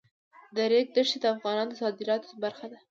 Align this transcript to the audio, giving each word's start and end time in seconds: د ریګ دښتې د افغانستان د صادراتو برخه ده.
د 0.55 0.57
ریګ 0.71 0.87
دښتې 0.95 1.17
د 1.21 1.25
افغانستان 1.35 1.69
د 1.79 1.79
صادراتو 1.81 2.29
برخه 2.43 2.65
ده. 2.71 2.77